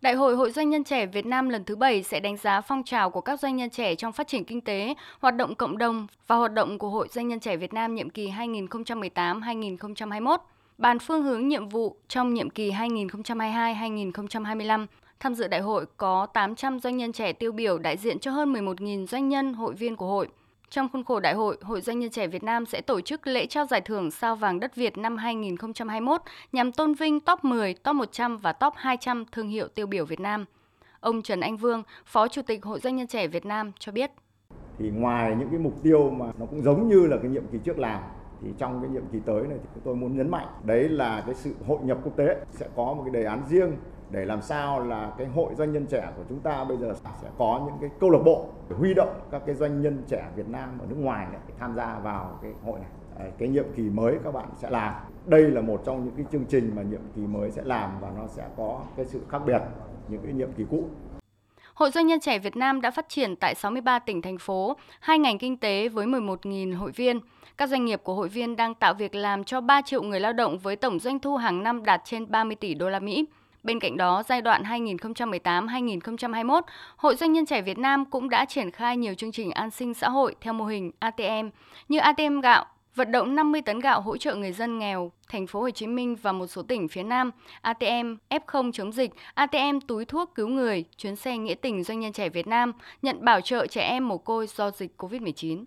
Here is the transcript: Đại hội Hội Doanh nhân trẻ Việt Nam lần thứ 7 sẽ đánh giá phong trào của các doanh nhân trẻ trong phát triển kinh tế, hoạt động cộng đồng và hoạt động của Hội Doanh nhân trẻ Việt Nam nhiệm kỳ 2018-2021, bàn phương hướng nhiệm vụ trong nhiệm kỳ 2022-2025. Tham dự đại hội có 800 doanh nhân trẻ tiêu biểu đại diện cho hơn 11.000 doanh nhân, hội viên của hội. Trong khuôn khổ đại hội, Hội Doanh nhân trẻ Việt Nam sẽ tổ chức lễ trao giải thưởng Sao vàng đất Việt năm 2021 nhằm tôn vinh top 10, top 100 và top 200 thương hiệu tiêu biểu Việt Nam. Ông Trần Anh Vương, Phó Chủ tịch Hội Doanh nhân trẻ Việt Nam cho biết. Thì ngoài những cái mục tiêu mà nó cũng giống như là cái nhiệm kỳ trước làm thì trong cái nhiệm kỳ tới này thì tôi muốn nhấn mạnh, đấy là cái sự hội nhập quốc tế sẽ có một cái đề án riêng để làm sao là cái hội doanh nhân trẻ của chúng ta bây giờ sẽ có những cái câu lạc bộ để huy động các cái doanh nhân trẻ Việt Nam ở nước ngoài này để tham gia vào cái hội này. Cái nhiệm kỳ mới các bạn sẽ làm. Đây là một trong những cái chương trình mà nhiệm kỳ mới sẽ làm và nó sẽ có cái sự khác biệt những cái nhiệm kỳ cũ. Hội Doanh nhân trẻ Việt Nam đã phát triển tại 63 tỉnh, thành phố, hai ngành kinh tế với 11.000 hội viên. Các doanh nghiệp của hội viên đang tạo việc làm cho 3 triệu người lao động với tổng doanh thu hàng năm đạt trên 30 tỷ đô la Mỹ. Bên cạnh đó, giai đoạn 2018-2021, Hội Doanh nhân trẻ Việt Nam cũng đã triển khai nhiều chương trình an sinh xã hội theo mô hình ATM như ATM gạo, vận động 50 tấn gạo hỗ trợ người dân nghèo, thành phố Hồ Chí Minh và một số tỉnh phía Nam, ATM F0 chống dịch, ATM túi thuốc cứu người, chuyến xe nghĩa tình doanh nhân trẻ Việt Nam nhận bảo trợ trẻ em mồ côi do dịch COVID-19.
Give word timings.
Đại 0.00 0.14
hội 0.14 0.36
Hội 0.36 0.50
Doanh 0.50 0.70
nhân 0.70 0.84
trẻ 0.84 1.06
Việt 1.06 1.26
Nam 1.26 1.48
lần 1.48 1.64
thứ 1.64 1.76
7 1.76 2.02
sẽ 2.02 2.20
đánh 2.20 2.36
giá 2.36 2.60
phong 2.60 2.82
trào 2.84 3.10
của 3.10 3.20
các 3.20 3.40
doanh 3.40 3.56
nhân 3.56 3.70
trẻ 3.70 3.94
trong 3.94 4.12
phát 4.12 4.28
triển 4.28 4.44
kinh 4.44 4.60
tế, 4.60 4.94
hoạt 5.20 5.36
động 5.36 5.54
cộng 5.54 5.78
đồng 5.78 6.06
và 6.26 6.36
hoạt 6.36 6.52
động 6.52 6.78
của 6.78 6.88
Hội 6.88 7.08
Doanh 7.10 7.28
nhân 7.28 7.40
trẻ 7.40 7.56
Việt 7.56 7.72
Nam 7.72 7.94
nhiệm 7.94 8.10
kỳ 8.10 8.30
2018-2021, 8.30 10.38
bàn 10.78 10.98
phương 10.98 11.22
hướng 11.22 11.48
nhiệm 11.48 11.68
vụ 11.68 11.96
trong 12.08 12.34
nhiệm 12.34 12.50
kỳ 12.50 12.70
2022-2025. 12.70 14.86
Tham 15.20 15.34
dự 15.34 15.48
đại 15.48 15.60
hội 15.60 15.84
có 15.96 16.26
800 16.26 16.80
doanh 16.80 16.96
nhân 16.96 17.12
trẻ 17.12 17.32
tiêu 17.32 17.52
biểu 17.52 17.78
đại 17.78 17.96
diện 17.96 18.18
cho 18.18 18.30
hơn 18.30 18.52
11.000 18.52 19.06
doanh 19.06 19.28
nhân, 19.28 19.54
hội 19.54 19.74
viên 19.74 19.96
của 19.96 20.06
hội. 20.06 20.28
Trong 20.70 20.88
khuôn 20.92 21.04
khổ 21.04 21.20
đại 21.20 21.34
hội, 21.34 21.56
Hội 21.62 21.80
Doanh 21.80 21.98
nhân 21.98 22.10
trẻ 22.10 22.26
Việt 22.26 22.42
Nam 22.42 22.66
sẽ 22.66 22.80
tổ 22.80 23.00
chức 23.00 23.26
lễ 23.26 23.46
trao 23.46 23.66
giải 23.66 23.80
thưởng 23.80 24.10
Sao 24.10 24.36
vàng 24.36 24.60
đất 24.60 24.76
Việt 24.76 24.98
năm 24.98 25.16
2021 25.16 26.20
nhằm 26.52 26.72
tôn 26.72 26.94
vinh 26.94 27.20
top 27.20 27.44
10, 27.44 27.74
top 27.74 27.96
100 27.96 28.36
và 28.36 28.52
top 28.52 28.72
200 28.76 29.24
thương 29.32 29.48
hiệu 29.48 29.68
tiêu 29.68 29.86
biểu 29.86 30.04
Việt 30.04 30.20
Nam. 30.20 30.44
Ông 31.00 31.22
Trần 31.22 31.40
Anh 31.40 31.56
Vương, 31.56 31.82
Phó 32.04 32.28
Chủ 32.28 32.42
tịch 32.42 32.64
Hội 32.64 32.80
Doanh 32.80 32.96
nhân 32.96 33.06
trẻ 33.06 33.26
Việt 33.26 33.46
Nam 33.46 33.72
cho 33.78 33.92
biết. 33.92 34.10
Thì 34.78 34.90
ngoài 34.90 35.34
những 35.38 35.48
cái 35.50 35.58
mục 35.58 35.82
tiêu 35.82 36.10
mà 36.10 36.26
nó 36.38 36.46
cũng 36.46 36.62
giống 36.62 36.88
như 36.88 37.06
là 37.06 37.16
cái 37.22 37.30
nhiệm 37.30 37.46
kỳ 37.52 37.58
trước 37.64 37.78
làm 37.78 38.02
thì 38.42 38.54
trong 38.58 38.80
cái 38.80 38.90
nhiệm 38.90 39.06
kỳ 39.12 39.20
tới 39.20 39.46
này 39.46 39.58
thì 39.62 39.80
tôi 39.84 39.96
muốn 39.96 40.16
nhấn 40.16 40.30
mạnh, 40.30 40.46
đấy 40.64 40.88
là 40.88 41.22
cái 41.26 41.34
sự 41.34 41.54
hội 41.66 41.78
nhập 41.82 41.98
quốc 42.04 42.16
tế 42.16 42.36
sẽ 42.50 42.68
có 42.76 42.84
một 42.94 43.02
cái 43.04 43.12
đề 43.12 43.24
án 43.24 43.42
riêng 43.48 43.72
để 44.10 44.24
làm 44.24 44.42
sao 44.42 44.84
là 44.84 45.12
cái 45.18 45.26
hội 45.26 45.54
doanh 45.54 45.72
nhân 45.72 45.86
trẻ 45.86 46.12
của 46.16 46.22
chúng 46.28 46.40
ta 46.40 46.64
bây 46.64 46.76
giờ 46.76 46.94
sẽ 47.22 47.28
có 47.38 47.62
những 47.66 47.74
cái 47.80 47.90
câu 48.00 48.10
lạc 48.10 48.22
bộ 48.24 48.46
để 48.68 48.76
huy 48.76 48.94
động 48.94 49.20
các 49.30 49.42
cái 49.46 49.54
doanh 49.54 49.82
nhân 49.82 50.02
trẻ 50.08 50.28
Việt 50.36 50.48
Nam 50.48 50.78
ở 50.78 50.86
nước 50.88 50.98
ngoài 50.98 51.26
này 51.32 51.40
để 51.48 51.54
tham 51.58 51.74
gia 51.74 51.98
vào 51.98 52.38
cái 52.42 52.52
hội 52.64 52.80
này. 52.80 52.88
Cái 53.38 53.48
nhiệm 53.48 53.64
kỳ 53.76 53.82
mới 53.82 54.18
các 54.24 54.34
bạn 54.34 54.48
sẽ 54.56 54.70
làm. 54.70 54.94
Đây 55.26 55.42
là 55.42 55.60
một 55.60 55.82
trong 55.84 56.04
những 56.04 56.14
cái 56.16 56.26
chương 56.32 56.44
trình 56.48 56.72
mà 56.76 56.82
nhiệm 56.82 57.00
kỳ 57.16 57.26
mới 57.26 57.50
sẽ 57.50 57.62
làm 57.64 57.90
và 58.00 58.10
nó 58.16 58.26
sẽ 58.26 58.48
có 58.56 58.80
cái 58.96 59.06
sự 59.06 59.20
khác 59.28 59.42
biệt 59.46 59.62
những 60.08 60.22
cái 60.22 60.32
nhiệm 60.32 60.52
kỳ 60.52 60.66
cũ. 60.70 60.84
Hội 61.80 61.90
Doanh 61.90 62.06
nhân 62.06 62.20
trẻ 62.20 62.38
Việt 62.38 62.56
Nam 62.56 62.80
đã 62.80 62.90
phát 62.90 63.08
triển 63.08 63.36
tại 63.36 63.54
63 63.54 63.98
tỉnh, 63.98 64.22
thành 64.22 64.38
phố, 64.38 64.76
hai 65.00 65.18
ngành 65.18 65.38
kinh 65.38 65.56
tế 65.56 65.88
với 65.88 66.06
11.000 66.06 66.76
hội 66.76 66.90
viên. 66.90 67.20
Các 67.56 67.68
doanh 67.68 67.84
nghiệp 67.84 68.00
của 68.04 68.14
hội 68.14 68.28
viên 68.28 68.56
đang 68.56 68.74
tạo 68.74 68.94
việc 68.94 69.14
làm 69.14 69.44
cho 69.44 69.60
3 69.60 69.82
triệu 69.82 70.02
người 70.02 70.20
lao 70.20 70.32
động 70.32 70.58
với 70.58 70.76
tổng 70.76 70.98
doanh 70.98 71.18
thu 71.18 71.36
hàng 71.36 71.62
năm 71.62 71.84
đạt 71.84 72.00
trên 72.04 72.30
30 72.30 72.56
tỷ 72.56 72.74
đô 72.74 72.88
la 72.88 72.98
Mỹ. 72.98 73.24
Bên 73.62 73.80
cạnh 73.80 73.96
đó, 73.96 74.22
giai 74.28 74.42
đoạn 74.42 74.62
2018-2021, 74.62 76.62
Hội 76.96 77.16
Doanh 77.16 77.32
nhân 77.32 77.46
trẻ 77.46 77.62
Việt 77.62 77.78
Nam 77.78 78.04
cũng 78.04 78.30
đã 78.30 78.44
triển 78.44 78.70
khai 78.70 78.96
nhiều 78.96 79.14
chương 79.14 79.32
trình 79.32 79.50
an 79.50 79.70
sinh 79.70 79.94
xã 79.94 80.08
hội 80.08 80.34
theo 80.40 80.52
mô 80.52 80.64
hình 80.64 80.90
ATM 80.98 81.48
như 81.88 81.98
ATM 81.98 82.40
gạo, 82.40 82.64
vận 82.94 83.12
động 83.12 83.34
50 83.34 83.62
tấn 83.62 83.80
gạo 83.80 84.00
hỗ 84.00 84.16
trợ 84.16 84.34
người 84.34 84.52
dân 84.52 84.78
nghèo, 84.78 85.12
thành 85.28 85.46
phố 85.46 85.60
Hồ 85.60 85.70
Chí 85.70 85.86
Minh 85.86 86.16
và 86.16 86.32
một 86.32 86.46
số 86.46 86.62
tỉnh 86.62 86.88
phía 86.88 87.02
Nam, 87.02 87.30
ATM 87.60 88.14
F0 88.30 88.72
chống 88.72 88.92
dịch, 88.92 89.10
ATM 89.34 89.80
túi 89.86 90.04
thuốc 90.04 90.34
cứu 90.34 90.48
người, 90.48 90.84
chuyến 90.96 91.16
xe 91.16 91.38
nghĩa 91.38 91.54
tình 91.54 91.84
doanh 91.84 92.00
nhân 92.00 92.12
trẻ 92.12 92.28
Việt 92.28 92.46
Nam 92.46 92.72
nhận 93.02 93.24
bảo 93.24 93.40
trợ 93.40 93.66
trẻ 93.66 93.82
em 93.82 94.08
mồ 94.08 94.18
côi 94.18 94.46
do 94.46 94.70
dịch 94.70 94.94
COVID-19. 94.98 95.64